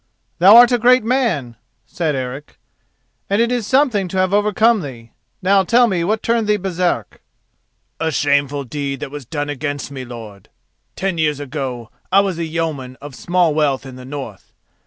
[0.39, 2.57] "Thou art a great man," said Eric,
[3.29, 5.11] "and it is something to have overcome thee.
[5.43, 7.21] Now tell me what turned thee Baresark."
[7.99, 10.49] "A shameful deed that was done against me, lord.
[10.95, 14.53] Ten years ago I was a yeoman of small wealth in the north.